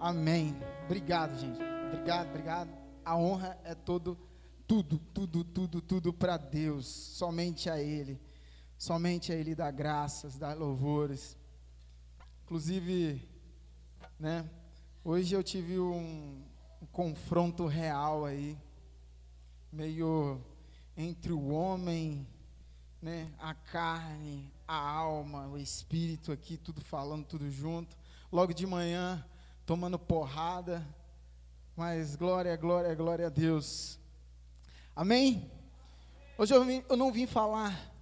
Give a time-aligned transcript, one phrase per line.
[0.00, 0.56] Amém.
[0.86, 1.60] Obrigado, gente.
[1.92, 2.70] Obrigado, obrigado.
[3.04, 4.16] A honra é todo,
[4.66, 6.86] tudo, tudo, tudo, tudo para Deus.
[6.86, 8.18] Somente a Ele.
[8.78, 11.36] Somente a Ele dá graças, dá louvores.
[12.44, 13.28] Inclusive,
[14.18, 14.48] né?
[15.04, 16.42] Hoje eu tive um,
[16.80, 18.56] um confronto real aí,
[19.70, 20.40] meio
[20.96, 22.26] entre o homem,
[23.02, 27.96] né, a carne, a alma, o espírito aqui, tudo falando, tudo junto.
[28.32, 29.24] Logo de manhã,
[29.70, 30.84] tomando porrada,
[31.76, 34.00] mas glória, glória, glória a Deus.
[34.96, 35.48] Amém?
[36.36, 37.94] Hoje eu, vim, eu não vim falar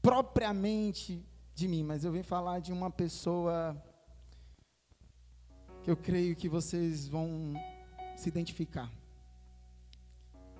[0.00, 1.22] propriamente
[1.54, 3.76] de mim, mas eu vim falar de uma pessoa
[5.82, 7.52] que eu creio que vocês vão
[8.16, 8.90] se identificar.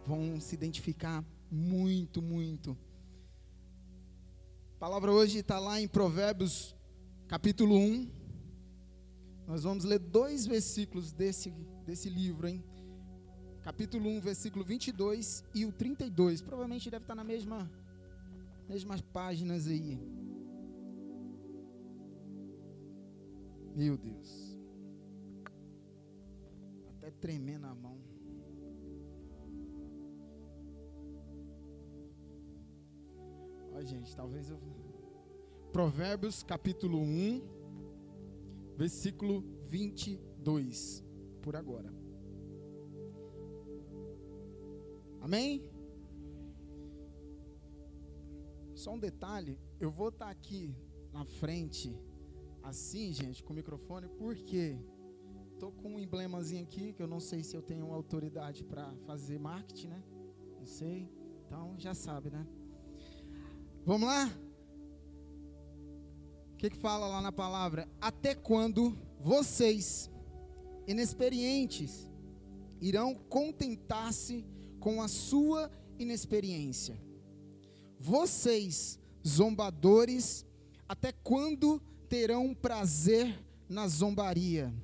[0.07, 2.77] Vão se identificar muito, muito.
[4.77, 6.77] A palavra hoje está lá em Provérbios,
[7.27, 8.18] capítulo 1.
[9.49, 11.51] Nós vamos ler dois versículos desse,
[11.87, 12.63] desse livro, hein?
[13.63, 16.43] Capítulo 1, versículo 22 e o 32.
[16.43, 17.71] Provavelmente deve estar na mesma,
[18.69, 19.99] mesmas páginas aí.
[23.75, 24.59] Meu Deus.
[26.99, 27.99] Até tremer na mão.
[33.73, 34.61] Ó, gente, talvez eu.
[35.73, 37.58] Provérbios capítulo 1,
[38.79, 41.05] versículo 22.
[41.43, 41.93] Por agora.
[45.21, 45.69] Amém?
[48.77, 50.77] Só um detalhe, eu vou estar aqui
[51.13, 51.99] na frente,
[52.63, 54.79] assim, gente, com o microfone, porque
[55.59, 59.41] tô com um emblemazinho aqui que eu não sei se eu tenho autoridade para fazer
[59.41, 60.05] marketing, né?
[60.57, 61.11] Não sei.
[61.45, 62.47] Então já sabe, né?
[63.85, 64.31] Vamos lá?
[66.59, 67.89] O que, que fala lá na palavra?
[68.01, 70.11] Até quando vocês,
[70.89, 72.11] inexperientes,
[72.81, 74.45] irão contentar-se
[74.81, 75.71] com a sua
[76.01, 77.01] inexperiência?
[78.01, 80.45] Vocês, zombadores,
[80.89, 84.75] até quando terão prazer na zombaria?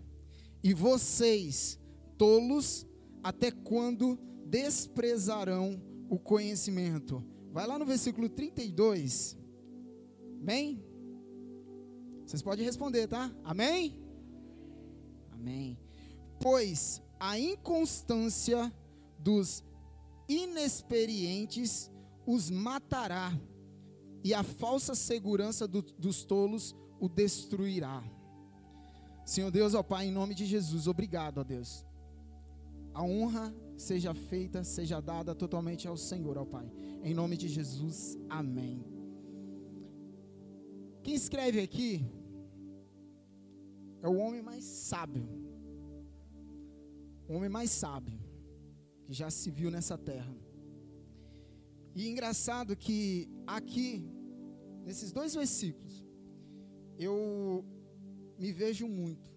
[0.62, 1.80] E vocês,
[2.16, 2.86] tolos,
[3.20, 7.20] até quando desprezarão o conhecimento?
[7.50, 9.36] Vai lá no versículo 32.
[10.40, 10.93] Amém?
[12.26, 13.30] Vocês podem responder, tá?
[13.44, 13.98] Amém?
[15.32, 15.78] Amém.
[16.40, 18.72] Pois a inconstância
[19.18, 19.64] dos
[20.28, 21.90] inexperientes
[22.26, 23.38] os matará,
[24.22, 28.02] e a falsa segurança do, dos tolos o destruirá.
[29.26, 31.84] Senhor Deus, ó Pai, em nome de Jesus, obrigado, ó Deus.
[32.94, 36.70] A honra seja feita, seja dada totalmente ao Senhor, ó Pai.
[37.02, 38.93] Em nome de Jesus, amém.
[41.04, 42.02] Quem escreve aqui
[44.02, 45.28] é o homem mais sábio.
[47.28, 48.18] O homem mais sábio
[49.04, 50.34] que já se viu nessa terra.
[51.94, 54.02] E engraçado que aqui,
[54.86, 56.04] nesses dois versículos,
[56.98, 57.62] eu
[58.38, 59.30] me vejo muito.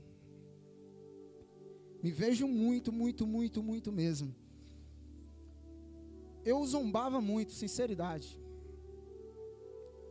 [2.01, 4.33] Me vejo muito, muito, muito, muito mesmo.
[6.45, 8.39] Eu zombava muito, sinceridade.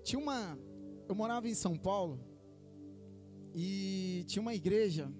[0.05, 0.59] Tinha uma.
[1.09, 2.21] Eu morava em São Paulo
[3.55, 5.11] e tinha uma igreja,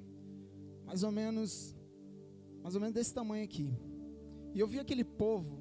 [0.85, 1.75] mais ou menos,
[2.63, 3.73] mais ou menos desse tamanho aqui.
[4.55, 5.59] E eu vi aquele povo.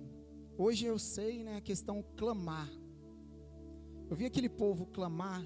[0.58, 2.70] Hoje eu sei, né, a questão clamar.
[4.10, 5.46] Eu vi aquele povo clamar,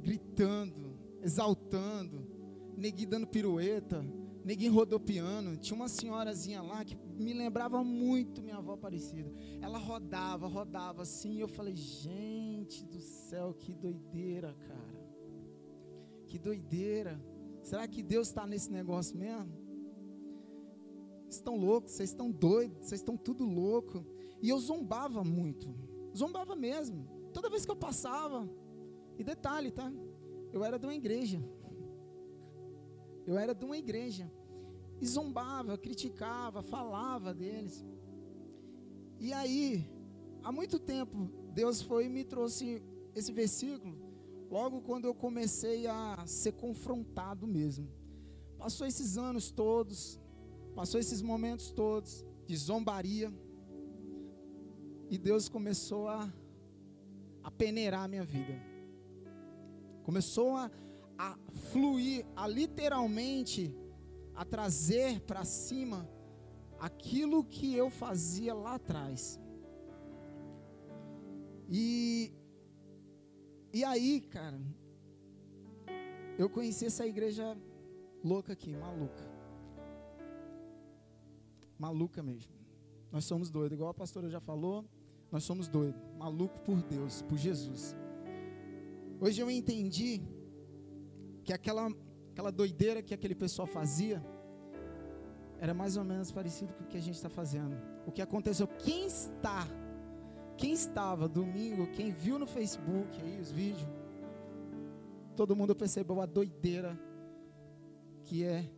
[0.00, 2.26] gritando, exaltando,
[2.76, 4.04] neguinho dando pirueta,
[4.44, 5.56] neguinho rodopiando.
[5.56, 9.32] Tinha uma senhorazinha lá que me lembrava muito minha avó Aparecida.
[9.60, 15.02] Ela rodava, rodava assim, e eu falei, gente do céu, que doideira, cara.
[16.26, 17.22] Que doideira.
[17.62, 19.52] Será que Deus está nesse negócio mesmo?
[21.22, 24.04] Vocês estão loucos, vocês estão doidos, vocês estão tudo louco.
[24.42, 25.74] E eu zombava muito.
[26.16, 27.08] Zombava mesmo.
[27.32, 28.48] Toda vez que eu passava.
[29.16, 29.90] E detalhe, tá?
[30.52, 31.42] Eu era de uma igreja.
[33.26, 34.30] Eu era de uma igreja.
[35.00, 37.84] E zombava, criticava, falava deles.
[39.18, 39.88] E aí,
[40.42, 42.82] há muito tempo, Deus foi e me trouxe
[43.14, 43.96] esse versículo,
[44.50, 47.88] logo quando eu comecei a ser confrontado mesmo.
[48.58, 50.20] Passou esses anos todos,
[50.74, 53.32] passou esses momentos todos de zombaria,
[55.10, 56.32] e Deus começou a,
[57.42, 58.54] a peneirar a minha vida.
[60.04, 60.70] Começou a,
[61.22, 61.38] a
[61.70, 63.72] fluir, a literalmente
[64.34, 66.08] a trazer para cima
[66.80, 69.40] aquilo que eu fazia lá atrás.
[71.68, 72.32] E
[73.72, 74.60] e aí, cara,
[76.36, 77.56] eu conheci essa igreja
[78.22, 79.24] louca aqui, maluca.
[81.78, 82.52] Maluca mesmo.
[83.12, 84.84] Nós somos doidos, igual a pastora já falou,
[85.30, 87.94] nós somos doidos, maluco por Deus, por Jesus.
[89.20, 90.20] Hoje eu entendi
[91.44, 91.88] que aquela,
[92.32, 94.22] aquela doideira que aquele pessoal fazia
[95.58, 97.76] era mais ou menos parecido com o que a gente está fazendo.
[98.06, 99.66] O que aconteceu, quem está,
[100.56, 103.88] quem estava domingo, quem viu no Facebook aí os vídeos,
[105.36, 106.98] todo mundo percebeu a doideira
[108.24, 108.68] que é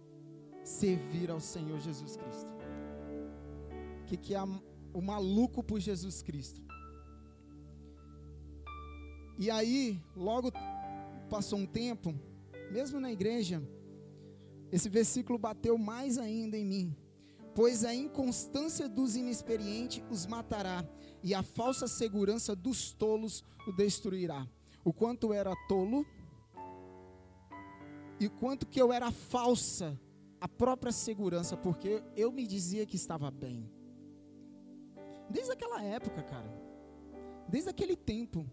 [0.63, 2.51] servir ao Senhor Jesus Cristo.
[4.07, 6.63] Que que é o maluco por Jesus Cristo.
[9.39, 10.53] E aí, logo
[11.29, 12.15] passou um tempo,
[12.75, 13.63] mesmo na igreja,
[14.73, 16.97] esse versículo bateu mais ainda em mim.
[17.55, 20.85] Pois a inconstância dos inexperientes os matará,
[21.23, 24.45] e a falsa segurança dos tolos o destruirá.
[24.85, 26.05] O quanto era tolo,
[28.19, 29.97] e quanto que eu era falsa,
[30.41, 33.71] a própria segurança, porque eu me dizia que estava bem.
[35.31, 36.53] Desde aquela época, cara,
[37.49, 38.45] desde aquele tempo,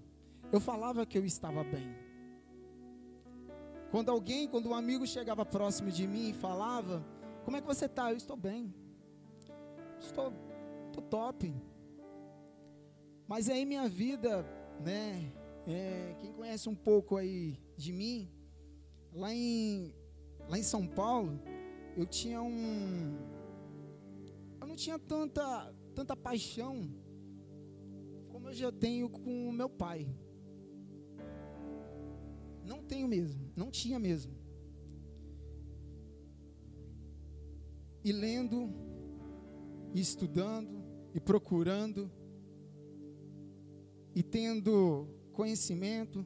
[0.51, 2.10] eu falava que eu estava bem.
[3.91, 7.05] Quando alguém, quando um amigo chegava próximo de mim e falava:
[7.43, 8.09] Como é que você está?
[8.09, 8.73] Eu estou bem.
[9.99, 10.33] Estou,
[10.87, 11.53] estou top.
[13.27, 14.45] Mas aí minha vida,
[14.79, 15.31] né?
[15.67, 18.29] É, quem conhece um pouco aí de mim,
[19.13, 19.93] lá em,
[20.47, 21.37] lá em São Paulo,
[21.97, 23.17] eu tinha um.
[24.59, 26.89] Eu não tinha tanta, tanta paixão
[28.29, 30.07] como eu já tenho com o meu pai.
[32.71, 34.33] Não tenho mesmo, não tinha mesmo.
[38.01, 38.69] E lendo,
[39.93, 40.81] e estudando,
[41.13, 42.09] e procurando,
[44.15, 46.25] e tendo conhecimento,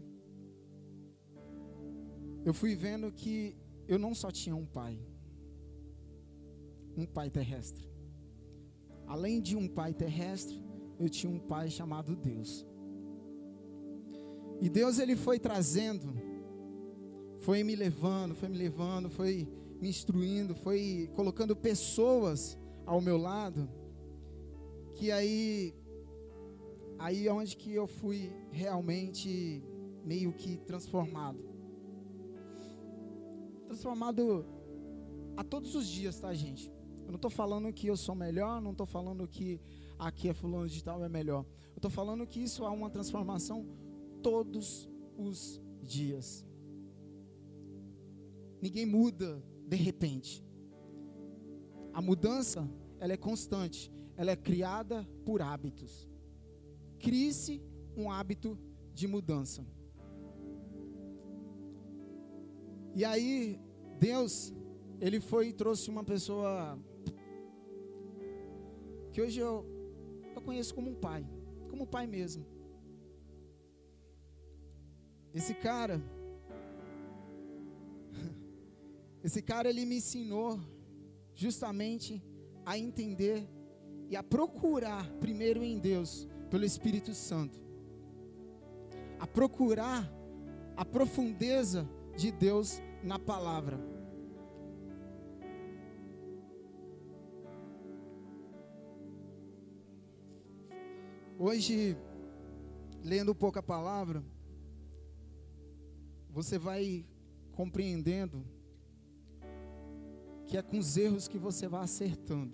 [2.46, 3.58] eu fui vendo que
[3.88, 5.00] eu não só tinha um pai,
[6.96, 7.90] um pai terrestre.
[9.08, 10.64] Além de um pai terrestre,
[11.00, 12.64] eu tinha um pai chamado Deus.
[14.62, 16.35] E Deus ele foi trazendo,
[17.46, 19.48] foi me levando, foi me levando, foi
[19.80, 22.58] me instruindo, foi colocando pessoas
[22.88, 23.70] ao meu lado,
[24.96, 25.72] que aí
[26.98, 29.64] aí é onde que eu fui realmente
[30.04, 31.40] meio que transformado
[33.68, 34.46] transformado
[35.38, 36.72] a todos os dias, tá, gente?
[37.06, 39.60] Eu não estou falando que eu sou melhor, não estou falando que
[40.00, 41.46] aqui é fulano de tal é melhor.
[41.76, 43.68] Eu estou falando que isso há uma transformação
[44.24, 46.45] todos os dias.
[48.66, 50.44] Ninguém muda de repente.
[51.94, 52.68] A mudança,
[53.00, 53.94] ela é constante.
[54.18, 56.10] Ela é criada por hábitos.
[56.98, 57.62] Crie-se
[57.96, 58.58] um hábito
[58.92, 59.64] de mudança.
[62.96, 63.62] E aí,
[64.00, 64.52] Deus,
[65.00, 66.80] Ele foi e trouxe uma pessoa
[69.12, 69.64] que hoje eu,
[70.36, 71.24] eu conheço como um pai,
[71.70, 72.44] como pai mesmo.
[75.36, 76.02] Esse cara,
[79.26, 80.60] esse cara ele me ensinou
[81.34, 82.24] justamente
[82.64, 83.50] a entender
[84.08, 87.60] e a procurar primeiro em Deus, pelo Espírito Santo.
[89.20, 90.08] A procurar
[90.78, 93.80] a profundeza de Deus na palavra.
[101.40, 101.98] Hoje,
[103.04, 104.24] lendo um pouco a palavra,
[106.30, 107.04] você vai
[107.54, 108.46] compreendendo
[110.56, 112.54] que é com os erros que você vai acertando.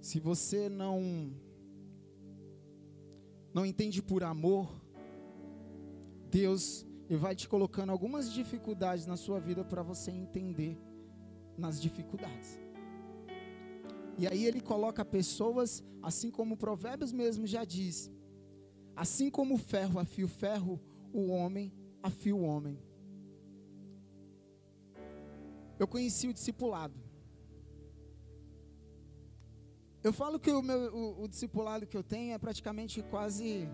[0.00, 1.34] Se você não
[3.52, 4.72] não entende por amor,
[6.30, 10.78] Deus vai te colocando algumas dificuldades na sua vida para você entender
[11.58, 12.60] nas dificuldades.
[14.16, 18.08] E aí ele coloca pessoas, assim como Provérbios mesmo já diz,
[18.94, 20.80] assim como o ferro afia o ferro,
[21.12, 22.78] o homem afia o homem.
[25.82, 26.94] Eu conheci o discipulado.
[30.00, 33.68] Eu falo que o, meu, o, o discipulado que eu tenho é praticamente quase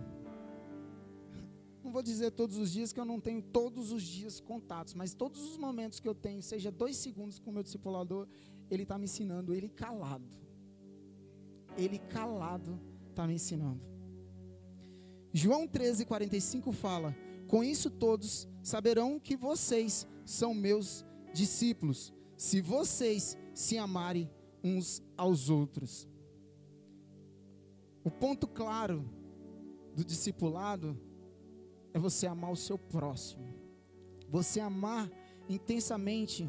[1.85, 5.13] não vou dizer todos os dias que eu não tenho todos os dias contatos, mas
[5.13, 8.27] todos os momentos que eu tenho, seja dois segundos com o meu discipulador,
[8.71, 10.33] ele está me ensinando, ele calado.
[11.77, 13.83] Ele calado está me ensinando.
[15.31, 17.15] João 13, 45 fala:
[17.47, 24.31] Com isso todos saberão que vocês são meus discípulos, se vocês se amarem
[24.63, 26.09] uns aos outros.
[28.05, 29.05] O ponto claro
[29.95, 30.99] do discipulado
[31.93, 33.47] é você amar o seu próximo.
[34.29, 35.11] Você amar
[35.49, 36.49] intensamente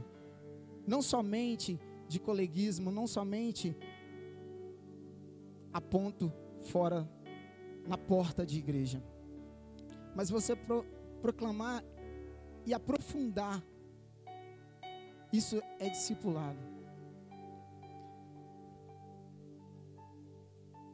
[0.86, 3.76] não somente de coleguismo, não somente
[5.72, 6.32] a ponto
[6.64, 7.10] fora
[7.88, 9.04] na porta de igreja,
[10.16, 10.84] mas você pro,
[11.22, 11.84] proclamar
[12.66, 13.64] e aprofundar.
[15.32, 16.58] Isso é discipulado.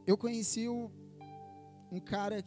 [0.06, 0.90] Eu conheci um
[2.04, 2.44] cara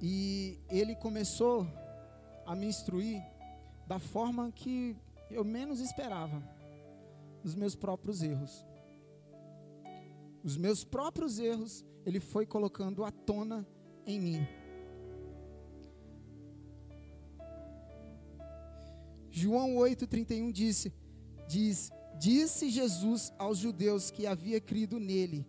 [0.00, 1.66] e ele começou
[2.46, 3.22] a me instruir
[3.86, 4.96] da forma que
[5.30, 6.42] eu menos esperava,
[7.42, 8.64] nos meus próprios erros.
[10.42, 13.66] Os meus próprios erros, ele foi colocando à tona
[14.06, 14.59] em mim.
[19.30, 20.92] João 8:31 disse:
[21.50, 25.44] diz: Disse Jesus aos judeus que havia crido nele: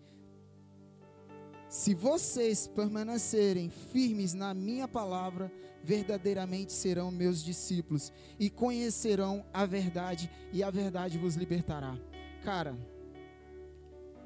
[1.69, 5.51] Se vocês permanecerem firmes na minha palavra,
[5.83, 11.97] verdadeiramente serão meus discípulos e conhecerão a verdade, e a verdade vos libertará.
[12.43, 12.75] Cara,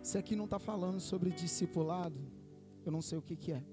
[0.01, 2.19] se aqui não está falando sobre discipulado,
[2.85, 3.63] eu não sei o que, que é.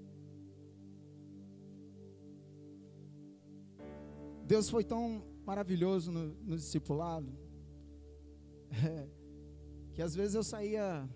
[4.44, 7.32] Deus foi tão maravilhoso no, no discipulado,
[8.70, 9.08] é,
[9.92, 11.08] que às vezes eu saía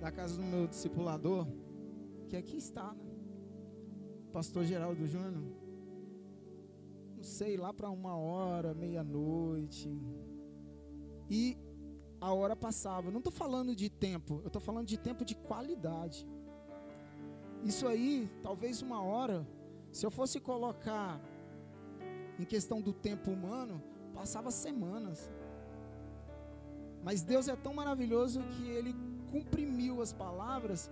[0.00, 1.46] da casa do meu discipulador,
[2.28, 3.10] que aqui está, né?
[4.32, 5.42] Pastor Geraldo Júnior,
[7.16, 9.90] não sei, lá para uma hora, meia-noite,
[11.28, 11.58] e
[12.20, 13.10] a hora passava.
[13.10, 16.28] Não estou falando de tempo, eu estou falando de tempo de qualidade.
[17.64, 19.46] Isso aí, talvez uma hora,
[19.92, 21.20] se eu fosse colocar
[22.40, 23.82] em questão do tempo humano,
[24.14, 25.30] passava semanas.
[27.02, 28.94] Mas Deus é tão maravilhoso que ele
[29.30, 30.90] comprimiu as palavras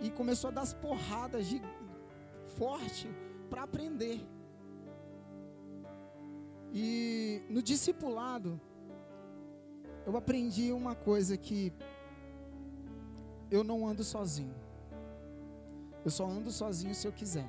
[0.00, 1.62] e começou a dar as porradas de
[2.58, 3.08] forte
[3.48, 4.20] para aprender.
[6.72, 8.60] E no discipulado,
[10.06, 11.72] eu aprendi uma coisa que
[13.50, 14.54] eu não ando sozinho.
[16.04, 17.48] Eu só ando sozinho se eu quiser.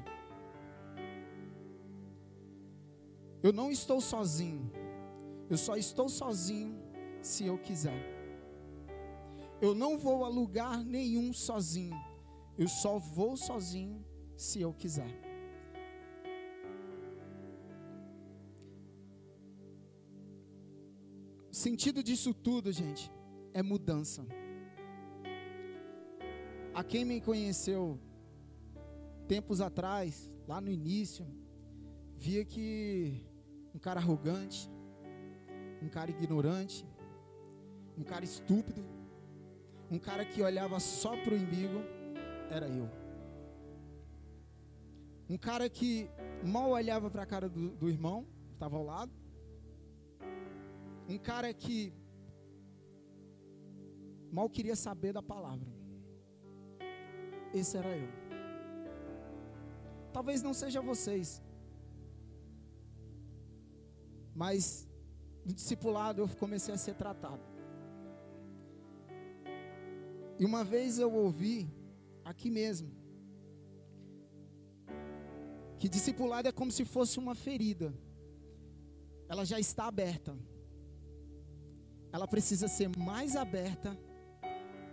[3.44, 4.72] Eu não estou sozinho.
[5.50, 6.80] Eu só estou sozinho
[7.22, 8.02] se eu quiser.
[9.62, 12.00] Eu não vou a lugar nenhum sozinho.
[12.58, 14.06] Eu só vou sozinho
[14.36, 15.12] se eu quiser.
[21.52, 23.12] O sentido disso tudo, gente,
[23.54, 24.26] é mudança.
[26.74, 28.00] A quem me conheceu
[29.28, 31.28] tempos atrás, lá no início,
[32.18, 33.26] via que
[33.74, 34.70] um cara arrogante,
[35.82, 36.86] um cara ignorante,
[37.98, 38.84] um cara estúpido,
[39.90, 41.80] um cara que olhava só para o umbigo,
[42.50, 42.90] era eu.
[45.30, 46.10] Um cara que
[46.44, 49.12] mal olhava para a cara do, do irmão, estava ao lado.
[51.08, 51.94] Um cara que
[54.32, 55.68] mal queria saber da palavra.
[57.54, 58.10] Esse era eu.
[60.14, 61.42] Talvez não seja vocês,
[64.34, 64.88] mas
[65.46, 67.42] no discipulado eu comecei a ser tratado.
[70.40, 71.70] E uma vez eu ouvi,
[72.26, 72.90] aqui mesmo,
[75.78, 77.94] que discipulado é como se fosse uma ferida.
[79.28, 80.36] Ela já está aberta.
[82.12, 83.98] Ela precisa ser mais aberta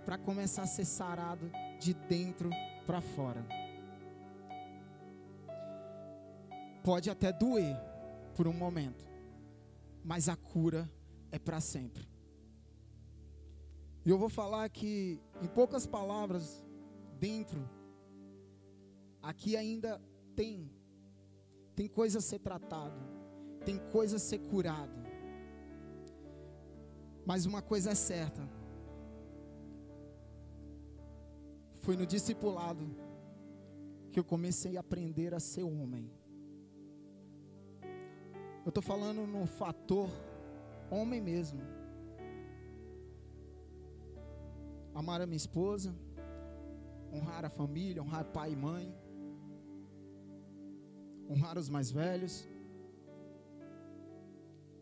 [0.04, 2.50] para começar a ser sarado de dentro
[2.86, 3.44] para fora.
[6.82, 7.76] Pode até doer
[8.34, 9.07] por um momento
[10.04, 10.90] mas a cura
[11.30, 12.08] é para sempre.
[14.04, 16.64] E eu vou falar que, em poucas palavras,
[17.18, 17.68] dentro,
[19.22, 20.00] aqui ainda
[20.34, 20.70] tem,
[21.74, 22.98] tem coisa a ser tratado,
[23.64, 24.98] tem coisa a ser curado.
[27.26, 28.48] Mas uma coisa é certa,
[31.80, 32.86] foi no discipulado
[34.10, 36.10] que eu comecei a aprender a ser homem.
[38.68, 40.10] Eu estou falando no fator
[40.90, 41.60] homem mesmo.
[44.94, 45.94] Amar a minha esposa,
[47.10, 48.94] honrar a família, honrar pai e mãe,
[51.30, 52.46] honrar os mais velhos,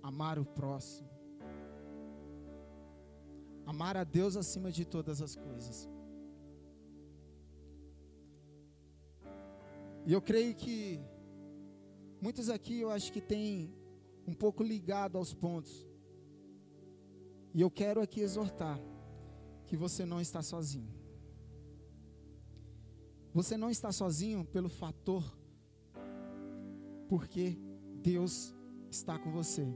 [0.03, 1.09] amar o próximo,
[3.65, 5.89] amar a Deus acima de todas as coisas.
[10.05, 11.01] E eu creio que
[12.21, 13.73] Muitos aqui eu acho que tem
[14.27, 15.87] um pouco ligado aos pontos.
[17.55, 18.81] E eu quero aqui exortar
[19.67, 20.95] que você não está sozinho.
[23.33, 25.23] Você não está sozinho pelo fator
[27.09, 27.59] porque
[28.03, 28.55] Deus
[28.91, 29.67] está com você.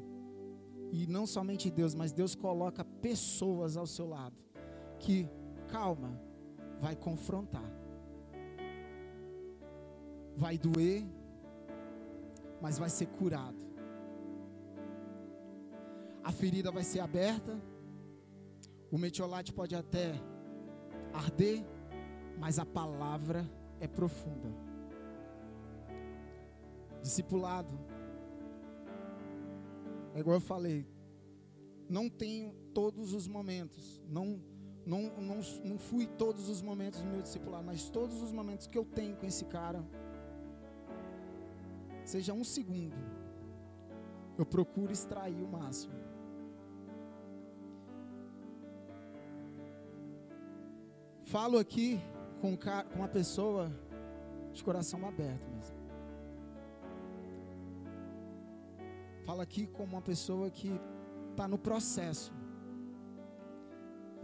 [0.93, 4.37] E não somente Deus, mas Deus coloca pessoas ao seu lado
[4.99, 5.29] que,
[5.69, 6.21] calma,
[6.81, 7.71] vai confrontar.
[10.37, 11.05] Vai doer,
[12.61, 13.71] mas vai ser curado.
[16.23, 17.61] A ferida vai ser aberta.
[18.91, 20.15] O metiolate pode até
[21.13, 21.65] arder,
[22.39, 23.49] mas a palavra
[23.81, 24.53] é profunda.
[27.03, 27.79] Discipulado.
[30.15, 30.87] É igual eu falei,
[31.89, 34.41] não tenho todos os momentos, não,
[34.85, 38.77] não, não, não fui todos os momentos do meu discipulado, mas todos os momentos que
[38.77, 39.85] eu tenho com esse cara,
[42.11, 42.97] seja um segundo,
[44.37, 45.95] eu procuro extrair o máximo.
[51.25, 52.01] Falo aqui
[52.41, 52.59] com,
[52.97, 53.71] uma pessoa
[54.53, 55.77] de coração aberto mesmo.
[59.25, 60.73] Falo aqui com uma pessoa que
[61.31, 62.33] está no processo.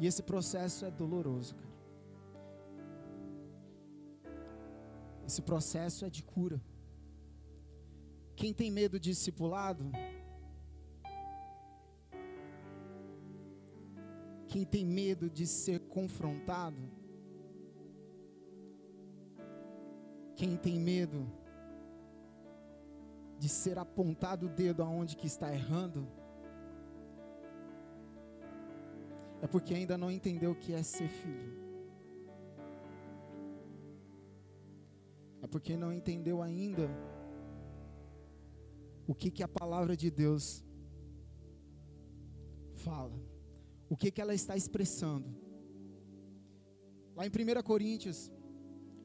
[0.01, 1.77] E esse processo é doloroso, cara.
[5.25, 6.61] Esse processo é de cura.
[8.37, 9.91] Quem tem medo de discipulado,
[14.47, 16.77] quem tem medo de ser confrontado,
[20.37, 21.27] quem tem medo
[23.39, 26.07] de ser apontado o dedo aonde que está errando,
[29.41, 31.57] é porque ainda não entendeu o que é ser filho.
[35.41, 36.91] É porque não entendeu ainda
[39.07, 40.65] o que, que a palavra de Deus
[42.77, 43.19] fala,
[43.89, 45.29] o que, que ela está expressando.
[47.15, 48.31] Lá em 1 Coríntios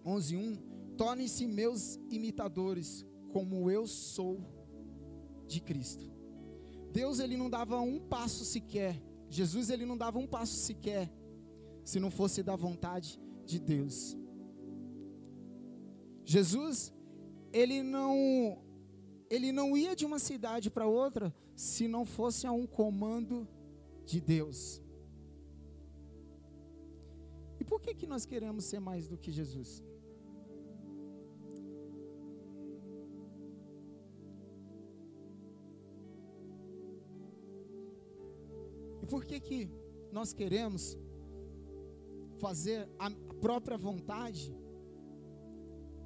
[0.05, 0.57] 11, 1,
[0.97, 4.39] tornem-se meus imitadores, como eu sou
[5.47, 6.11] de Cristo.
[6.91, 11.11] Deus ele não dava um passo sequer, Jesus ele não dava um passo sequer,
[11.85, 14.17] se não fosse da vontade de Deus.
[16.25, 16.93] Jesus,
[17.51, 18.61] ele não
[19.31, 23.47] ele não ia de uma cidade para outra se não fosse a um comando
[24.05, 24.81] de Deus.
[27.57, 29.81] E por que que nós queremos ser mais do que Jesus?
[39.01, 39.69] E por que que
[40.11, 40.97] nós queremos
[42.37, 44.53] fazer a própria vontade,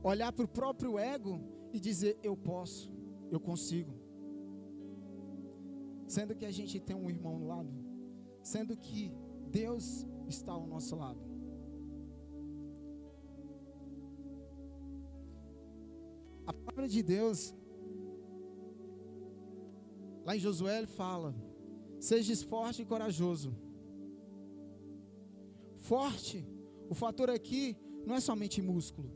[0.03, 1.41] olhar para o próprio ego
[1.73, 2.93] e dizer eu posso?
[3.35, 3.93] Eu consigo.
[6.07, 7.69] Sendo que a gente tem um irmão no lado,
[8.41, 9.11] sendo que
[9.49, 11.19] Deus está ao nosso lado.
[16.45, 17.55] A palavra de Deus,
[20.23, 21.35] lá em Josué, ele fala:
[21.99, 23.51] Seja forte e corajoso.
[25.77, 26.47] Forte,
[26.89, 29.11] o fator aqui não é somente músculo,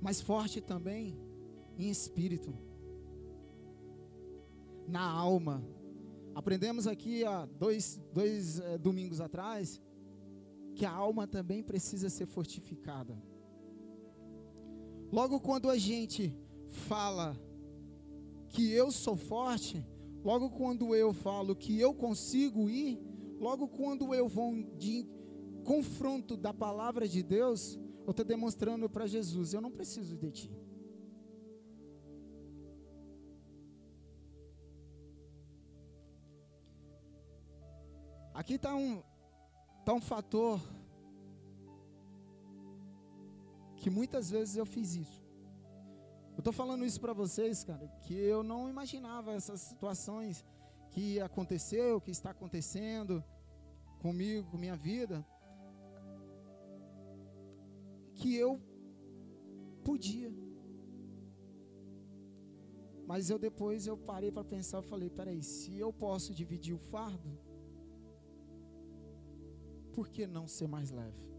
[0.00, 1.29] mas forte também
[1.78, 2.54] em espírito,
[4.86, 5.64] na alma.
[6.34, 9.80] Aprendemos aqui há dois, dois é, domingos atrás
[10.74, 13.20] que a alma também precisa ser fortificada.
[15.12, 16.34] Logo quando a gente
[16.68, 17.36] fala
[18.48, 19.84] que eu sou forte,
[20.24, 22.98] logo quando eu falo que eu consigo ir,
[23.38, 25.06] logo quando eu vou de
[25.64, 30.50] confronto da palavra de Deus, eu estou demonstrando para Jesus: eu não preciso de ti.
[38.40, 39.02] Aqui está um,
[39.84, 40.58] tá um fator
[43.76, 45.22] que muitas vezes eu fiz isso.
[46.32, 50.42] Eu estou falando isso para vocês, cara, que eu não imaginava essas situações
[50.88, 53.22] que aconteceu, que está acontecendo
[53.98, 55.22] comigo, com minha vida,
[58.14, 58.58] que eu
[59.84, 60.32] podia.
[63.06, 66.78] Mas eu depois eu parei para pensar, e falei, peraí, se eu posso dividir o
[66.78, 67.38] fardo,
[69.92, 71.30] por que não ser mais leve?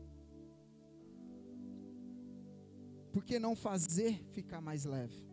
[3.11, 5.25] Por que não fazer ficar mais leve?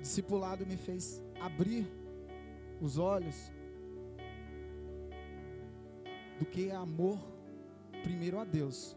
[0.00, 1.86] Discipulado me fez abrir
[2.80, 3.50] os olhos
[6.38, 7.18] do que é amor
[8.02, 8.96] primeiro a Deus,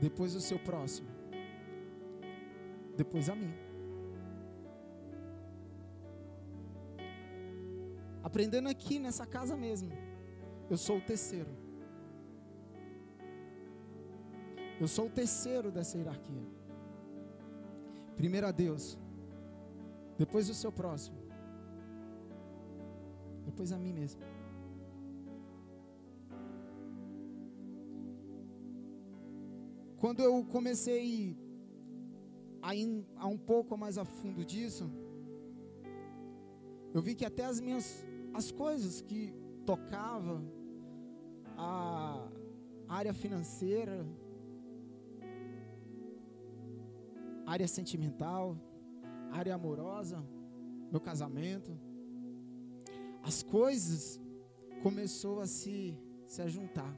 [0.00, 1.08] depois o seu próximo,
[2.96, 3.69] depois a mim.
[8.30, 9.90] Aprendendo aqui nessa casa mesmo.
[10.72, 11.50] Eu sou o terceiro.
[14.80, 16.44] Eu sou o terceiro dessa hierarquia.
[18.16, 18.96] Primeiro a Deus,
[20.16, 21.18] depois o seu próximo,
[23.44, 24.20] depois a mim mesmo.
[29.98, 31.36] Quando eu comecei
[32.62, 34.88] a ir a um pouco mais a fundo disso,
[36.94, 39.34] eu vi que até as minhas as coisas que
[39.66, 40.42] tocava
[41.56, 42.28] a
[42.88, 44.06] área financeira,
[47.46, 48.56] área sentimental,
[49.30, 50.24] área amorosa,
[50.90, 51.78] meu casamento,
[53.22, 54.20] as coisas
[54.82, 56.96] começou a se se juntar.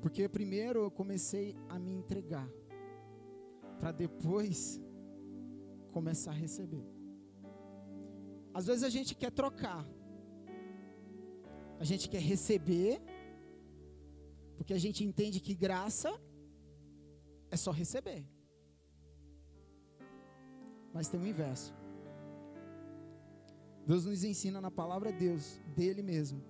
[0.00, 2.48] Porque primeiro eu comecei a me entregar,
[3.78, 4.80] para depois
[5.92, 6.99] começar a receber.
[8.60, 9.82] Às vezes a gente quer trocar,
[11.82, 13.00] a gente quer receber,
[14.56, 16.10] porque a gente entende que graça
[17.50, 18.22] é só receber.
[20.94, 21.72] Mas tem o inverso.
[23.86, 25.44] Deus nos ensina na palavra Deus,
[25.78, 26.42] dele mesmo.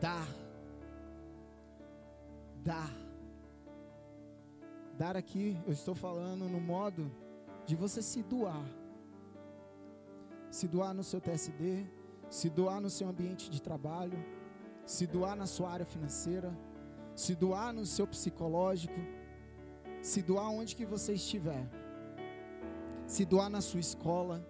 [0.00, 0.28] Dar
[2.62, 2.90] dar.
[4.96, 7.10] Dar aqui, eu estou falando no modo
[7.66, 8.64] de você se doar.
[10.58, 11.86] Se doar no seu TSD,
[12.28, 14.18] se doar no seu ambiente de trabalho,
[14.84, 16.50] se doar na sua área financeira,
[17.14, 19.00] se doar no seu psicológico,
[20.02, 21.64] se doar onde que você estiver.
[23.06, 24.46] Se doar na sua escola.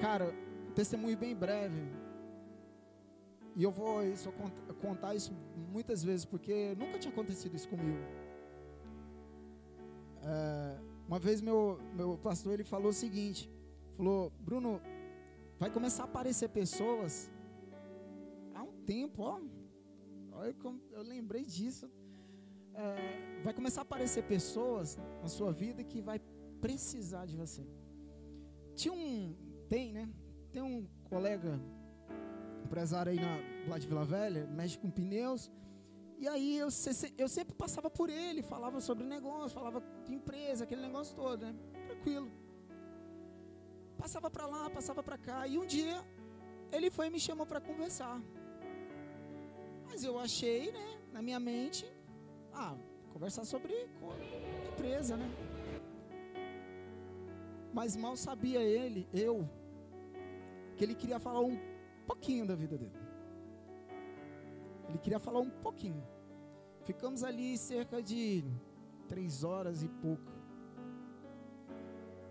[0.00, 0.32] Cara,
[0.76, 1.82] testemunho bem breve.
[3.56, 4.32] E eu vou isso,
[4.80, 5.32] contar isso
[5.72, 8.04] muitas vezes, porque nunca tinha acontecido isso comigo.
[10.22, 13.50] É, uma vez meu, meu pastor ele falou o seguinte,
[13.98, 14.80] falou, Bruno,
[15.58, 17.28] vai começar a aparecer pessoas
[18.54, 19.40] há um tempo, ó,
[20.30, 21.90] olha como eu lembrei disso.
[22.74, 26.20] É, vai começar a aparecer pessoas na sua vida que vai
[26.60, 27.66] precisar de você.
[28.76, 29.34] Tinha um,
[29.68, 30.08] tem, né?
[30.52, 31.60] Tem um colega
[32.64, 35.50] empresário aí na, lá de Vila Velha, mexe com pneus.
[36.20, 36.68] E aí eu,
[37.16, 41.52] eu sempre passava por ele, falava sobre negócio, falava de empresa, aquele negócio todo, né?
[41.88, 42.30] Tranquilo.
[43.98, 45.46] Passava para lá, passava para cá.
[45.46, 45.96] E um dia
[46.72, 48.20] ele foi e me chamou para conversar.
[49.86, 51.84] Mas eu achei, né, na minha mente,
[52.52, 52.76] ah,
[53.12, 53.74] conversar sobre
[54.72, 55.28] empresa, né?
[57.72, 59.48] Mas mal sabia ele, eu,
[60.76, 61.58] que ele queria falar um
[62.06, 62.98] pouquinho da vida dele.
[64.88, 66.02] Ele queria falar um pouquinho.
[66.84, 68.44] Ficamos ali cerca de
[69.06, 70.32] três horas e pouco.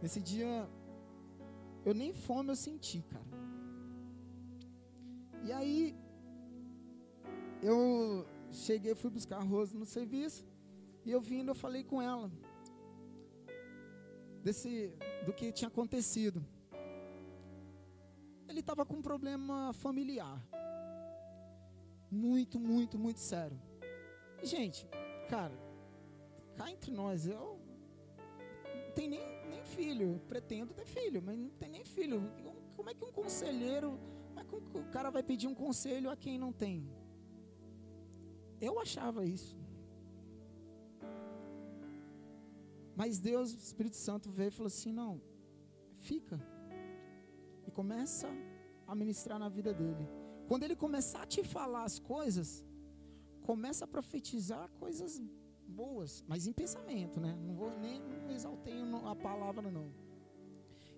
[0.01, 0.67] Nesse dia,
[1.88, 3.32] eu nem fome eu senti, cara.
[5.45, 5.95] E aí,
[7.62, 10.45] eu cheguei, fui buscar arroz no serviço.
[11.06, 12.30] E eu vindo, eu falei com ela.
[14.43, 14.71] Desse,
[15.26, 16.45] do que tinha acontecido
[18.58, 20.41] ele estava com um problema familiar.
[22.10, 23.60] Muito, muito, muito sério.
[24.41, 24.88] E, gente,
[25.30, 25.54] cara,
[26.56, 27.60] cá entre nós, eu
[28.88, 29.37] não nem, nem
[29.78, 30.10] filho.
[30.28, 32.20] Pretendo ter filho, mas não tem nem filho.
[32.76, 33.90] Como é que um conselheiro,
[34.28, 36.76] como é que o cara vai pedir um conselho a quem não tem?
[38.68, 39.56] Eu achava isso.
[43.00, 45.13] Mas Deus, o Espírito Santo veio e falou assim: não,
[46.10, 46.38] fica
[47.68, 48.28] e começa
[48.88, 50.06] a ministrar na vida dele.
[50.48, 52.50] Quando ele começar a te falar as coisas,
[53.50, 55.22] começa a profetizar coisas
[55.67, 57.38] boas, mas em pensamento, né?
[57.41, 59.91] Não vou nem não exaltei a palavra não.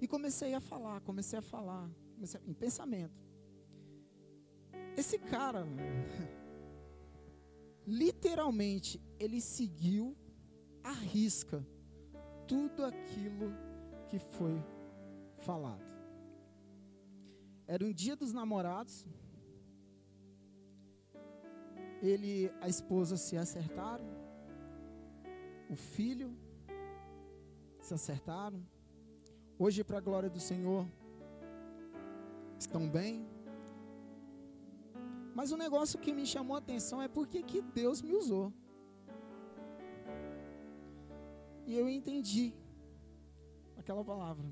[0.02, 3.22] E comecei a falar, comecei a falar, comecei a, em pensamento.
[4.96, 5.66] Esse cara,
[7.86, 10.16] literalmente, ele seguiu
[10.84, 11.66] a risca
[12.48, 13.54] tudo aquilo
[14.10, 14.64] que foi
[15.38, 15.90] falado.
[17.68, 19.06] Era um dia dos namorados.
[22.02, 24.06] Ele, a esposa se acertaram.
[25.70, 26.36] O filho
[27.80, 28.62] se acertaram.
[29.58, 30.86] Hoje, para a glória do Senhor,
[32.58, 33.28] estão bem.
[35.36, 38.52] Mas o negócio que me chamou a atenção é porque que Deus me usou.
[41.66, 42.54] E eu entendi
[43.78, 44.46] aquela palavra.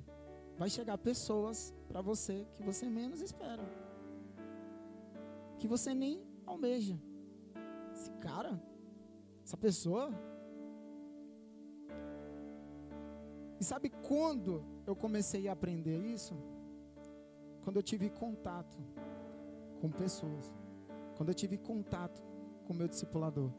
[0.58, 3.64] Vai chegar pessoas para você que você menos espera.
[5.60, 7.00] Que você nem almeja.
[7.94, 8.62] Esse cara,
[9.44, 10.12] essa pessoa.
[13.60, 16.36] E sabe quando eu comecei a aprender isso?
[17.64, 18.78] Quando eu tive contato
[19.82, 20.54] com pessoas.
[21.16, 22.22] Quando eu tive contato
[22.66, 23.52] com meu discipulador.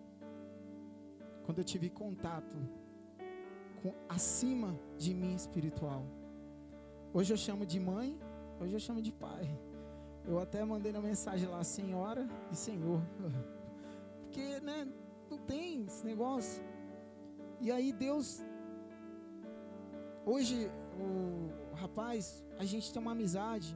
[1.45, 2.57] quando eu tive contato
[3.83, 6.05] com acima de mim espiritual.
[7.15, 8.21] Hoje eu chamo de mãe,
[8.61, 9.49] hoje eu chamo de pai.
[10.27, 13.01] Eu até mandei na mensagem lá, senhora e senhor.
[14.21, 14.87] Porque, né,
[15.31, 16.63] não tem esse negócio.
[17.63, 18.43] E aí Deus
[20.33, 20.71] hoje
[21.05, 23.73] o rapaz, a gente tem uma amizade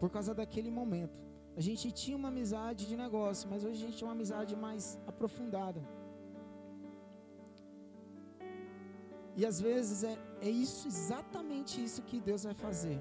[0.00, 1.18] por causa daquele momento.
[1.56, 4.98] A gente tinha uma amizade de negócio, mas hoje a gente tem uma amizade mais
[5.06, 5.80] aprofundada.
[9.38, 12.98] E às vezes é, é isso, exatamente isso que Deus vai fazer.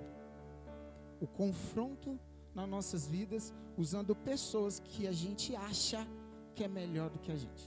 [1.19, 2.19] O confronto
[2.53, 6.05] nas nossas vidas, usando pessoas que a gente acha
[6.53, 7.65] que é melhor do que a gente.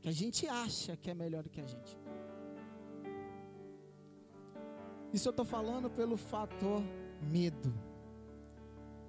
[0.00, 2.07] Que a gente acha que é melhor do que a gente.
[5.12, 6.82] Isso eu estou falando pelo fator
[7.22, 7.72] medo.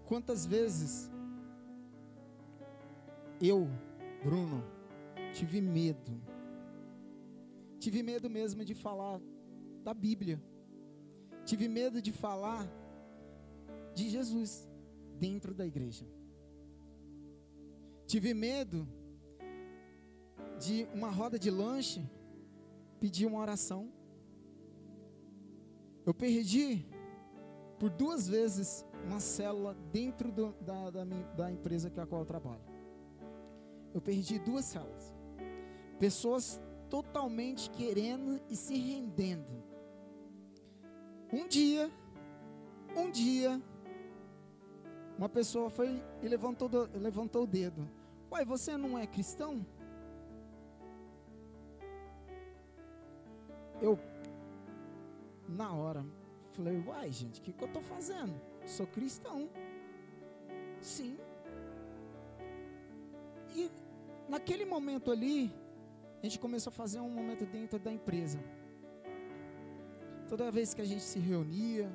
[0.05, 1.11] Quantas vezes
[3.41, 3.67] eu,
[4.23, 4.63] Bruno,
[5.33, 6.21] tive medo.
[7.79, 9.21] Tive medo mesmo de falar
[9.83, 10.41] da Bíblia.
[11.45, 12.67] Tive medo de falar
[13.93, 14.67] de Jesus
[15.17, 16.05] dentro da igreja.
[18.05, 18.87] Tive medo
[20.59, 22.01] de uma roda de lanche
[22.99, 23.91] pedir uma oração.
[26.09, 26.83] Eu perdi
[27.77, 32.25] por duas vezes uma célula dentro do, da, da, da empresa com a qual eu
[32.25, 32.63] trabalho.
[33.93, 35.13] Eu perdi duas células.
[35.99, 39.63] Pessoas totalmente querendo e se rendendo.
[41.31, 41.91] Um dia,
[42.97, 43.61] um dia,
[45.15, 47.87] uma pessoa foi e levantou, levantou o dedo.
[48.31, 49.63] Uai, você não é cristão?
[53.79, 54.08] Eu
[55.49, 56.05] na hora.
[56.51, 58.33] Falei, uai, gente, o que, que eu estou fazendo?
[58.65, 59.49] Sou cristão.
[60.81, 61.17] Sim.
[63.55, 63.69] E
[64.27, 65.51] naquele momento ali,
[66.21, 68.39] a gente começou a fazer um momento dentro da empresa.
[70.27, 71.91] Toda vez que a gente se reunia,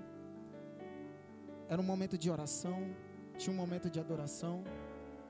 [1.69, 2.95] era um momento de oração,
[3.38, 4.64] tinha um momento de adoração,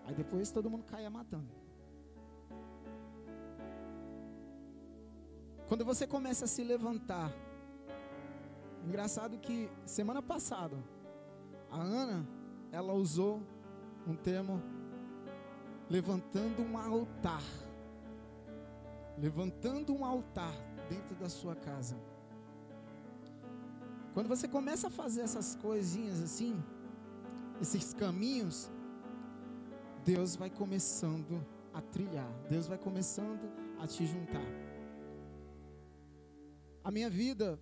[0.07, 1.53] aí depois todo mundo caía matando.
[5.69, 7.33] Quando você começa a se levantar
[8.87, 10.77] Engraçado que semana passada
[11.71, 12.27] a Ana
[12.71, 13.43] ela usou
[14.07, 14.63] um termo
[15.89, 17.43] levantando um altar.
[19.17, 20.55] Levantando um altar
[20.89, 21.97] dentro da sua casa.
[24.13, 26.63] Quando você começa a fazer essas coisinhas assim,
[27.61, 28.71] esses caminhos,
[30.05, 34.47] Deus vai começando a trilhar, Deus vai começando a te juntar.
[36.83, 37.59] A minha vida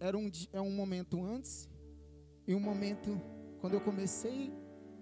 [0.00, 1.68] era um, é um momento antes
[2.46, 3.20] e um momento
[3.60, 4.52] quando eu comecei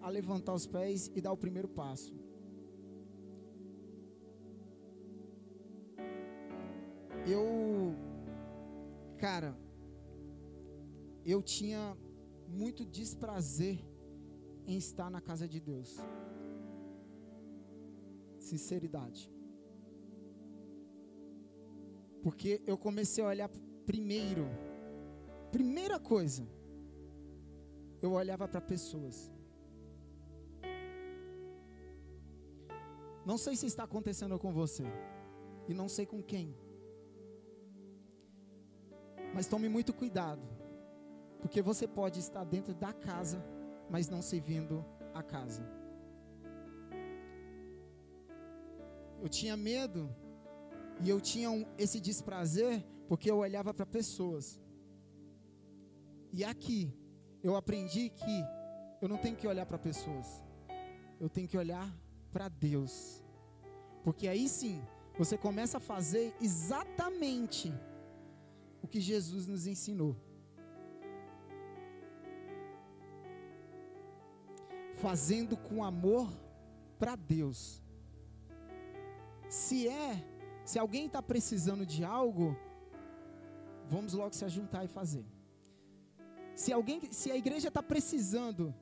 [0.00, 2.14] a levantar os pés e dar o primeiro passo.
[7.26, 7.94] Eu,
[9.18, 9.56] cara,
[11.24, 11.96] eu tinha
[12.48, 13.84] muito desprazer
[14.66, 15.96] em estar na casa de Deus.
[18.38, 19.30] Sinceridade.
[22.22, 23.50] Porque eu comecei a olhar
[23.84, 24.46] primeiro
[25.50, 26.46] Primeira coisa,
[28.02, 29.32] eu olhava para pessoas.
[33.24, 34.84] Não sei se está acontecendo com você,
[35.68, 36.56] e não sei com quem.
[39.34, 40.42] Mas tome muito cuidado,
[41.40, 43.44] porque você pode estar dentro da casa,
[43.90, 45.62] mas não servindo a casa.
[49.20, 50.08] Eu tinha medo
[51.00, 54.60] e eu tinha um, esse desprazer porque eu olhava para pessoas.
[56.38, 56.92] E aqui
[57.42, 58.44] eu aprendi que
[59.00, 60.26] eu não tenho que olhar para pessoas,
[61.18, 61.88] eu tenho que olhar
[62.30, 63.24] para Deus.
[64.04, 64.84] Porque aí sim,
[65.16, 67.72] você começa a fazer exatamente
[68.82, 70.14] o que Jesus nos ensinou.
[74.96, 76.28] Fazendo com amor
[76.98, 77.82] para Deus.
[79.48, 80.22] Se é,
[80.66, 82.54] se alguém está precisando de algo,
[83.88, 85.24] vamos logo se ajuntar e fazer.
[86.56, 88.74] Se alguém, se a igreja está precisando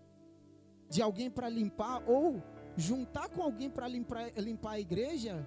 [0.88, 2.40] de alguém para limpar ou
[2.76, 5.44] juntar com alguém para limpar, limpar a igreja,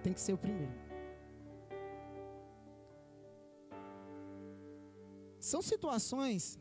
[0.00, 0.72] tem que ser o primeiro.
[5.40, 6.56] São situações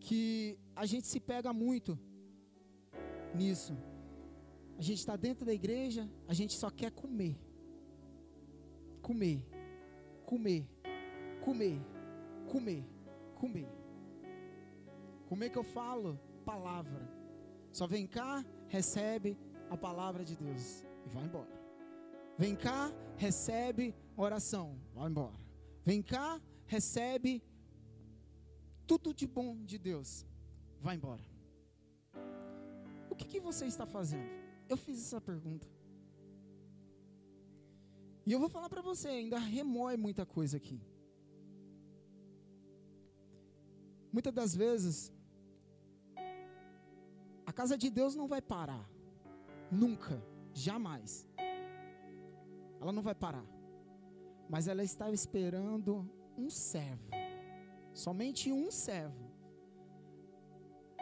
[0.00, 1.96] que a gente se pega muito
[3.32, 3.76] nisso.
[4.76, 7.38] A gente está dentro da igreja, a gente só quer comer.
[9.00, 9.40] Comer,
[10.24, 10.66] comer,
[11.44, 11.95] comer
[12.46, 12.84] comer.
[13.34, 13.68] Comer.
[15.28, 16.18] Comer que eu falo?
[16.44, 17.08] Palavra.
[17.72, 19.36] Só vem cá, recebe,
[19.70, 21.56] a palavra de Deus e vai embora.
[22.38, 25.38] Vem cá, recebe oração, vai embora.
[25.84, 27.42] Vem cá, recebe
[28.86, 30.26] tudo de bom de Deus,
[30.80, 31.22] vai embora.
[33.10, 34.28] O que, que você está fazendo?
[34.68, 35.66] Eu fiz essa pergunta.
[38.26, 40.80] E eu vou falar para você, ainda remói muita coisa aqui.
[44.12, 45.12] Muitas das vezes,
[47.44, 48.88] a casa de Deus não vai parar.
[49.70, 51.28] Nunca, jamais.
[52.80, 53.44] Ela não vai parar.
[54.48, 57.10] Mas ela estava esperando um servo.
[57.92, 59.26] Somente um servo.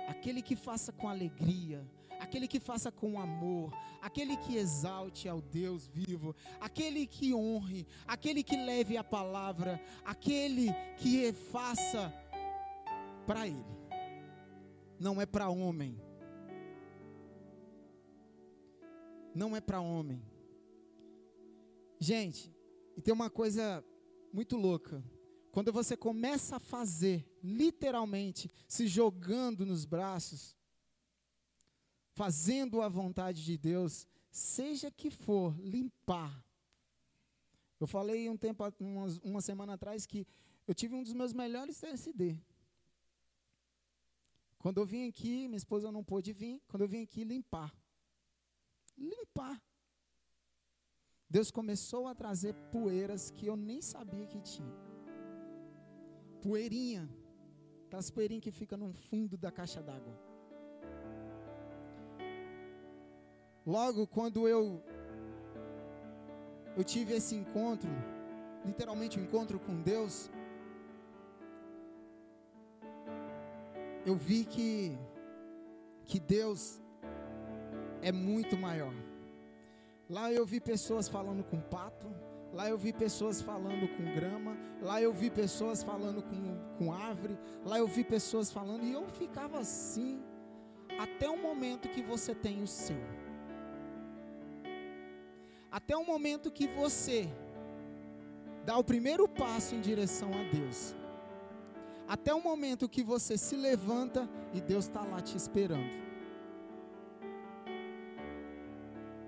[0.07, 1.85] Aquele que faça com alegria,
[2.21, 8.43] aquele que faça com amor, aquele que exalte ao Deus vivo, aquele que honre, aquele
[8.43, 12.12] que leve a palavra, aquele que faça
[13.27, 13.65] para Ele,
[14.99, 16.01] não é para homem.
[19.35, 20.23] Não é para homem.
[21.99, 22.55] Gente,
[22.97, 23.85] e tem uma coisa
[24.33, 25.03] muito louca.
[25.51, 30.57] Quando você começa a fazer, literalmente, se jogando nos braços,
[32.13, 36.45] fazendo a vontade de Deus, seja que for, limpar.
[37.79, 40.27] Eu falei um tempo, uma, uma semana atrás, que
[40.67, 42.39] eu tive um dos meus melhores TSD.
[44.64, 47.70] Quando eu vim aqui, minha esposa não pôde vir, quando eu vim aqui limpar.
[48.96, 49.62] Limpar.
[51.29, 54.74] Deus começou a trazer poeiras que eu nem sabia que tinha.
[56.40, 57.05] Poeirinha.
[57.87, 60.16] Aquelas poeirinhas que ficam no fundo da caixa d'água.
[63.66, 64.83] Logo quando eu
[66.74, 67.90] eu tive esse encontro,
[68.64, 70.31] literalmente um encontro com Deus,
[74.07, 74.99] eu vi que,
[76.05, 76.81] que Deus
[78.03, 78.95] é muito maior.
[80.09, 82.07] Lá eu vi pessoas falando com pato,
[82.53, 87.38] lá eu vi pessoas falando com grama, lá eu vi pessoas falando com, com árvore,
[87.64, 90.23] lá eu vi pessoas falando, e eu ficava assim,
[90.99, 93.03] até o momento que você tem o seu.
[95.73, 97.29] Até o momento que você
[98.64, 100.95] dá o primeiro passo em direção a Deus
[102.07, 106.05] até o momento que você se levanta e Deus está lá te esperando.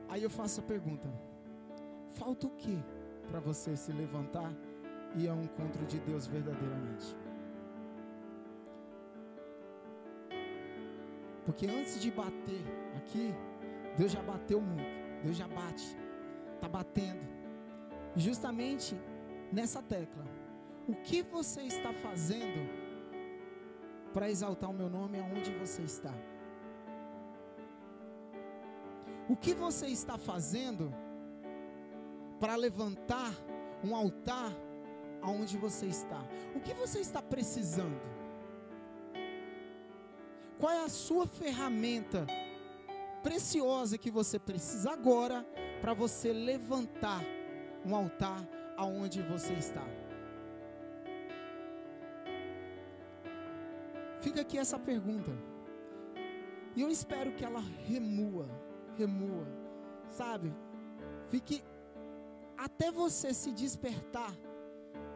[0.08, 1.08] Aí eu faço a pergunta:
[2.10, 2.82] falta o que
[3.28, 4.52] para você se levantar
[5.14, 7.16] e ao encontro de Deus verdadeiramente?
[11.44, 12.64] Porque antes de bater
[12.96, 13.32] aqui,
[13.96, 15.96] Deus já bateu muito, Deus já bate,
[16.54, 17.24] está batendo.
[18.16, 18.96] Justamente
[19.52, 20.24] nessa tecla,
[20.88, 22.68] o que você está fazendo
[24.12, 26.12] para exaltar o meu nome aonde você está?
[29.28, 30.94] O que você está fazendo
[32.38, 33.32] para levantar
[33.82, 34.52] um altar
[35.20, 36.22] aonde você está?
[36.54, 38.00] O que você está precisando?
[40.58, 42.26] Qual é a sua ferramenta
[43.22, 45.44] preciosa que você precisa agora
[45.80, 47.22] para você levantar
[47.84, 48.46] um altar
[48.76, 49.84] aonde você está?
[54.26, 55.30] Fica aqui essa pergunta.
[56.74, 58.48] E eu espero que ela remua,
[58.96, 59.46] remua,
[60.10, 60.52] sabe?
[61.28, 61.62] Fique
[62.58, 64.34] até você se despertar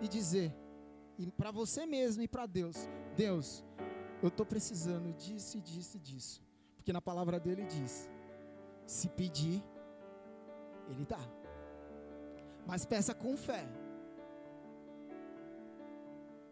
[0.00, 0.54] e dizer,
[1.18, 3.64] e para você mesmo e para Deus: Deus,
[4.22, 6.40] eu estou precisando disso e disso e disso.
[6.76, 8.08] Porque na palavra dele diz:
[8.86, 9.60] se pedir,
[10.88, 11.18] ele dá.
[12.64, 13.66] Mas peça com fé.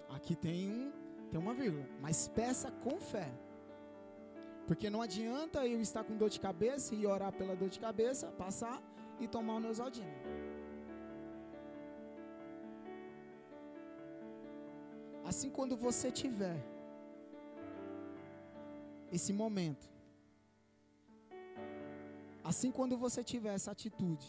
[0.09, 0.98] Aqui tem um
[1.31, 1.87] tem uma vírgula.
[2.01, 3.29] Mas peça com fé.
[4.67, 8.27] Porque não adianta eu estar com dor de cabeça e orar pela dor de cabeça,
[8.33, 8.83] passar
[9.19, 10.17] e tomar o Neusaldina.
[15.25, 16.59] Assim quando você tiver
[19.11, 19.87] esse momento,
[22.43, 24.27] assim quando você tiver essa atitude,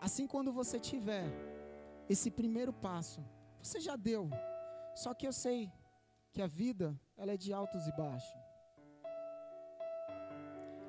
[0.00, 1.26] assim quando você tiver
[2.08, 3.20] esse primeiro passo,
[3.62, 4.28] você já deu.
[4.94, 5.70] Só que eu sei
[6.34, 8.40] que a vida ela é de altos e baixos.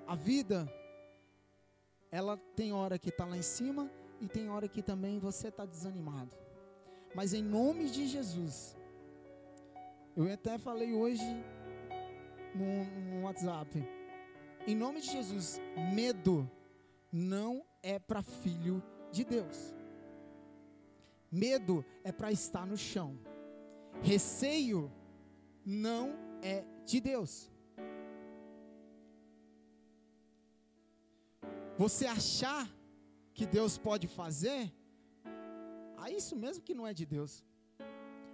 [0.07, 0.67] A vida
[2.11, 3.89] ela tem hora que está lá em cima
[4.19, 6.35] e tem hora que também você está desanimado.
[7.13, 8.75] Mas em nome de Jesus,
[10.17, 11.23] eu até falei hoje
[12.55, 13.87] no, no WhatsApp.
[14.65, 15.61] Em nome de Jesus,
[15.93, 16.49] medo
[17.11, 18.81] não é para filho
[19.11, 19.75] de Deus.
[21.31, 23.17] Medo é para estar no chão.
[24.01, 24.91] Receio
[25.65, 27.49] não é de Deus.
[31.77, 32.67] você achar
[33.33, 34.73] que Deus pode fazer,
[35.97, 37.43] aí isso mesmo que não é de Deus.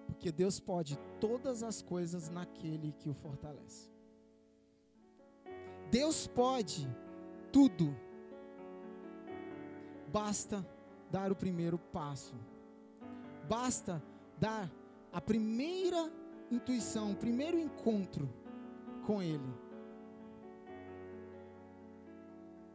[0.05, 3.89] Porque Deus pode todas as coisas naquele que o fortalece.
[5.89, 6.87] Deus pode
[7.51, 7.95] tudo.
[10.11, 10.65] Basta
[11.09, 12.35] dar o primeiro passo.
[13.47, 14.03] Basta
[14.37, 14.71] dar
[15.11, 16.11] a primeira
[16.51, 18.29] intuição, o primeiro encontro
[19.05, 19.53] com Ele.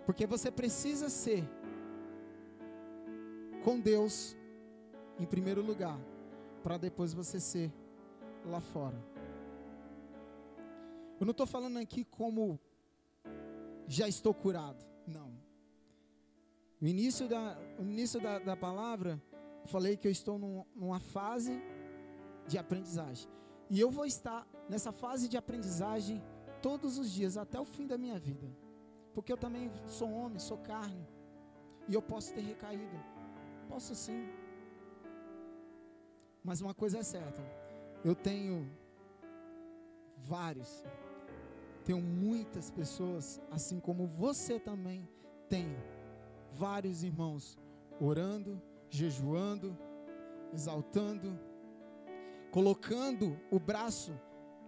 [0.05, 1.45] Porque você precisa ser
[3.63, 4.37] com Deus
[5.19, 5.99] em primeiro lugar,
[6.63, 7.73] para depois você ser
[8.45, 8.97] lá fora.
[11.19, 12.61] Eu não estou falando aqui como
[13.87, 14.85] já estou curado.
[15.07, 15.33] Não.
[16.81, 19.21] No início da, no início da, da palavra,
[19.65, 21.61] falei que eu estou num, numa fase
[22.47, 23.29] de aprendizagem.
[23.69, 26.23] E eu vou estar nessa fase de aprendizagem
[26.63, 28.47] todos os dias, até o fim da minha vida.
[29.15, 31.07] Porque eu também sou homem, sou carne.
[31.89, 32.99] E eu posso ter recaído.
[33.69, 34.29] Posso sim.
[36.43, 37.43] Mas uma coisa é certa.
[38.05, 38.71] Eu tenho
[40.19, 40.85] vários.
[41.85, 45.09] Tenho muitas pessoas, assim como você também
[45.49, 45.77] tem.
[46.53, 47.59] Vários irmãos
[48.01, 48.61] orando,
[48.91, 49.77] jejuando,
[50.53, 51.39] exaltando,
[52.57, 54.19] colocando o braço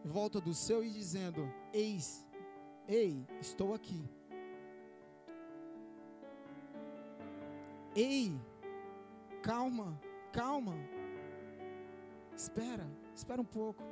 [0.04, 2.28] em volta do seu e dizendo: Eis,
[2.86, 4.06] ei, estou aqui.
[7.96, 8.38] Ei,
[9.42, 9.98] calma,
[10.30, 10.74] calma.
[12.36, 13.82] Espera, espera um pouco.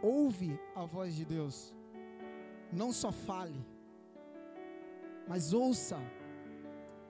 [0.00, 1.74] Ouve a voz de Deus.
[2.72, 3.66] Não só fale,
[5.26, 5.98] mas ouça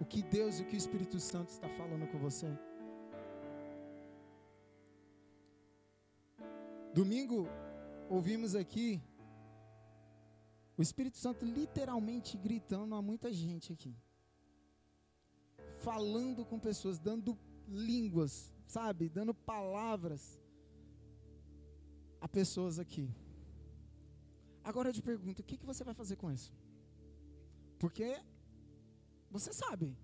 [0.00, 2.50] o que Deus e o que o Espírito Santo está falando com você.
[6.92, 7.46] Domingo
[8.08, 9.00] ouvimos aqui
[10.76, 13.94] o Espírito Santo literalmente gritando a muita gente aqui.
[15.84, 17.38] Falando com pessoas, dando
[17.68, 19.08] línguas, sabe?
[19.08, 20.40] Dando palavras
[22.20, 23.14] a pessoas aqui.
[24.64, 26.52] Agora eu te pergunto, o que, que você vai fazer com isso?
[27.78, 28.18] Porque
[29.30, 29.96] você sabe.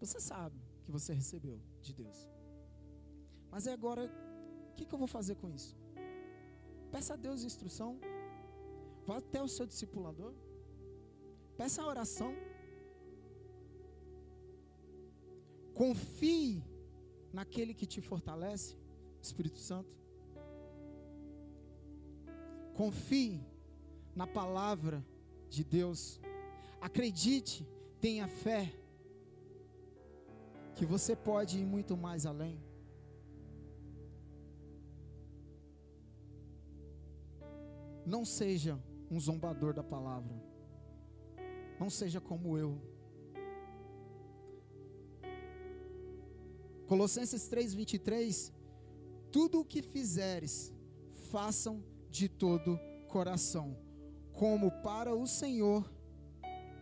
[0.00, 2.28] Você sabe que você recebeu de Deus.
[3.50, 4.10] Mas é agora,
[4.74, 5.76] o que, que eu vou fazer com isso?
[6.90, 7.96] Peça a Deus instrução.
[9.06, 10.34] Vá até o seu discipulador.
[11.56, 12.34] Peça a oração.
[15.74, 16.60] Confie
[17.32, 18.76] naquele que te fortalece,
[19.22, 19.96] Espírito Santo.
[22.74, 23.40] Confie
[24.16, 25.04] na palavra
[25.48, 26.20] de Deus.
[26.80, 27.64] Acredite,
[28.00, 28.72] tenha fé,
[30.74, 32.60] que você pode ir muito mais além.
[38.06, 38.78] Não seja
[39.10, 40.34] um zombador da palavra.
[41.78, 42.80] Não seja como eu.
[46.86, 48.52] Colossenses 3:23
[49.30, 50.72] Tudo o que fizeres,
[51.30, 52.78] façam de todo
[53.08, 53.76] coração,
[54.32, 55.90] como para o Senhor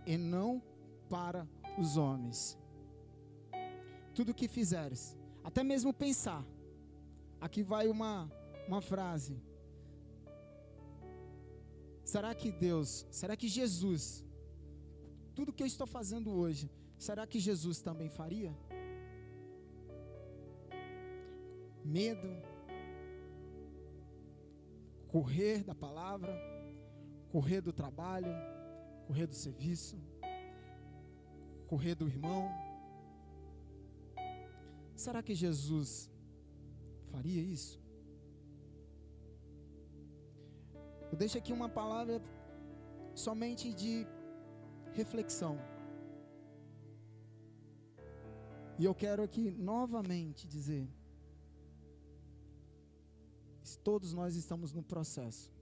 [0.07, 0.62] e não
[1.09, 1.49] para
[1.79, 2.59] os homens.
[4.14, 6.45] Tudo que fizeres, até mesmo pensar.
[7.41, 8.31] Aqui vai uma,
[8.68, 9.41] uma frase.
[12.13, 14.23] Será que Deus, será que Jesus,
[15.35, 18.55] tudo que eu estou fazendo hoje, será que Jesus também faria?
[21.83, 22.29] Medo,
[25.09, 26.35] correr da palavra,
[27.31, 28.35] correr do trabalho,
[29.07, 29.99] correr do serviço,
[31.67, 32.47] correr do irmão.
[34.95, 36.11] Será que Jesus
[37.11, 37.82] faria isso?
[41.13, 42.23] Eu deixo aqui uma palavra
[43.15, 44.07] somente de
[44.95, 45.59] reflexão.
[48.79, 50.89] E eu quero aqui novamente dizer:
[53.85, 55.53] todos nós estamos no processo,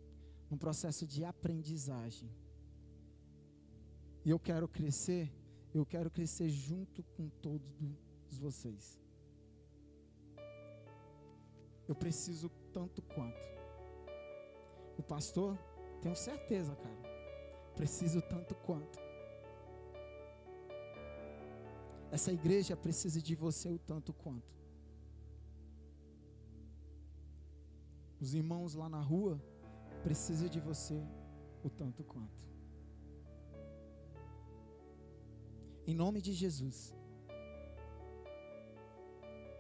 [0.49, 2.31] num processo de aprendizagem.
[4.25, 5.33] E eu quero crescer,
[5.75, 8.99] eu quero crescer junto com todos vocês.
[11.89, 13.60] Eu preciso tanto quanto.
[15.01, 15.59] O pastor,
[16.03, 17.01] tenho certeza, cara.
[17.75, 18.99] Preciso tanto quanto.
[22.17, 24.53] Essa igreja precisa de você o tanto quanto.
[28.21, 29.41] Os irmãos lá na rua
[30.03, 31.03] precisam de você
[31.65, 32.39] o tanto quanto.
[35.87, 36.95] Em nome de Jesus.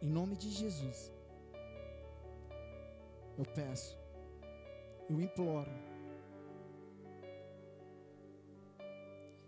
[0.02, 1.10] Em nome de Jesus.
[3.38, 3.99] Eu peço,
[5.10, 5.70] eu imploro,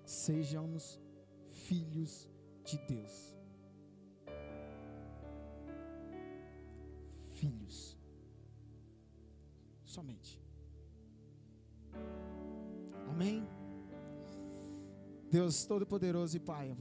[0.04, 1.00] sejamos
[1.50, 2.28] filhos
[2.64, 3.36] de Deus.
[7.30, 7.96] Filhos.
[9.84, 10.42] Somente.
[13.08, 13.46] Amém?
[15.30, 16.76] Deus Todo-Poderoso e Pai,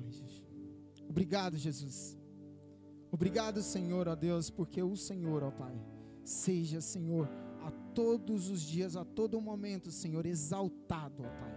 [1.08, 2.18] obrigado, Jesus.
[3.12, 5.80] Obrigado, Senhor, ó Deus, porque o Senhor, ó Pai,
[6.24, 7.30] seja, Senhor,
[7.94, 11.56] todos os dias, a todo momento, Senhor, exaltado, ó Pai.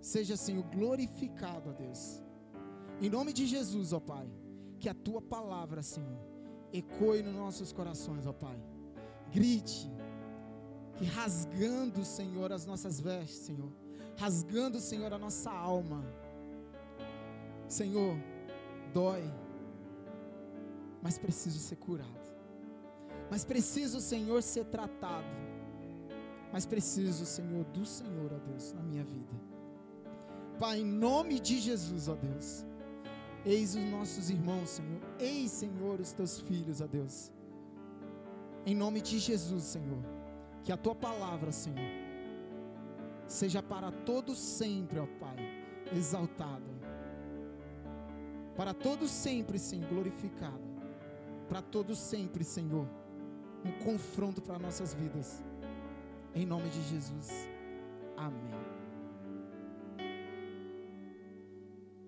[0.00, 2.22] Seja, Senhor, glorificado, ó Deus.
[3.00, 4.28] Em nome de Jesus, ó Pai,
[4.78, 6.18] que a tua palavra, Senhor,
[6.72, 8.60] ecoe nos nossos corações, ó Pai.
[9.32, 9.90] Grite,
[10.96, 13.72] que rasgando, Senhor, as nossas vestes, Senhor,
[14.16, 16.04] rasgando, Senhor, a nossa alma.
[17.68, 18.16] Senhor,
[18.92, 19.22] dói,
[21.02, 22.27] mas preciso ser curado.
[23.30, 25.26] Mas preciso, Senhor, ser tratado.
[26.52, 29.34] Mas preciso, Senhor, do Senhor, ó Deus, na minha vida.
[30.58, 32.64] Pai, em nome de Jesus, ó Deus.
[33.44, 35.00] Eis os nossos irmãos, Senhor.
[35.18, 37.30] Eis, Senhor, os teus filhos, ó Deus.
[38.66, 40.02] Em nome de Jesus, Senhor.
[40.62, 41.78] Que a tua palavra, Senhor,
[43.26, 45.36] seja para todos sempre, ó Pai,
[45.94, 46.78] exaltada.
[48.56, 50.68] Para todos sempre, Senhor, glorificada.
[51.48, 52.86] Para todos sempre, Senhor,
[53.64, 55.42] um confronto para nossas vidas.
[56.34, 57.48] Em nome de Jesus.
[58.16, 58.67] Amém.